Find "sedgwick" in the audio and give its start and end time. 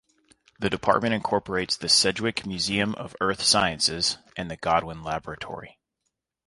1.87-2.43